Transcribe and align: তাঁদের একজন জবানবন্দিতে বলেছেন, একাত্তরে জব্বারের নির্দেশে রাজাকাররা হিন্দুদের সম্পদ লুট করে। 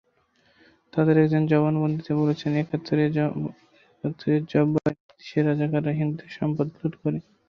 তাঁদের 0.93 1.15
একজন 1.17 1.43
জবানবন্দিতে 1.51 2.11
বলেছেন, 2.21 2.51
একাত্তরে 2.55 3.03
জব্বারের 4.51 4.97
নির্দেশে 4.99 5.39
রাজাকাররা 5.41 5.91
হিন্দুদের 5.99 6.31
সম্পদ 6.37 6.67
লুট 6.75 6.93
করে। 7.01 7.19